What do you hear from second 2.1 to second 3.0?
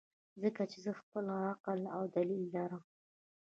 دليل لرم-